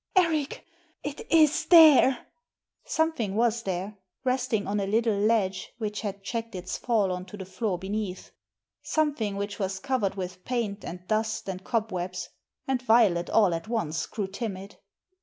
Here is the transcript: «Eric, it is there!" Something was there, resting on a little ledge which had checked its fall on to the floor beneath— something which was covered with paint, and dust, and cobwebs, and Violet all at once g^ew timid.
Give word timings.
«Eric, 0.15 0.65
it 1.03 1.31
is 1.31 1.67
there!" 1.67 2.25
Something 2.85 3.35
was 3.35 3.61
there, 3.61 3.97
resting 4.23 4.65
on 4.65 4.79
a 4.79 4.87
little 4.87 5.13
ledge 5.13 5.73
which 5.77 6.01
had 6.01 6.23
checked 6.23 6.55
its 6.55 6.75
fall 6.75 7.11
on 7.11 7.23
to 7.25 7.37
the 7.37 7.45
floor 7.45 7.77
beneath— 7.77 8.31
something 8.81 9.35
which 9.35 9.59
was 9.59 9.79
covered 9.79 10.15
with 10.15 10.43
paint, 10.43 10.83
and 10.83 11.07
dust, 11.07 11.47
and 11.47 11.63
cobwebs, 11.63 12.29
and 12.67 12.81
Violet 12.81 13.29
all 13.29 13.53
at 13.53 13.67
once 13.67 14.07
g^ew 14.07 14.33
timid. 14.33 14.77